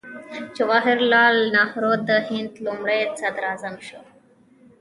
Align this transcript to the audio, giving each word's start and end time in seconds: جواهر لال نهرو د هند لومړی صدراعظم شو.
جواهر 0.57 0.97
لال 1.11 1.37
نهرو 1.55 1.93
د 2.07 2.09
هند 2.27 2.51
لومړی 2.65 3.01
صدراعظم 3.19 3.75
شو. 3.87 3.99